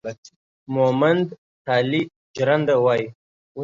[0.75, 1.25] مومند
[1.65, 2.01] تالي
[2.35, 3.07] جرنده وايي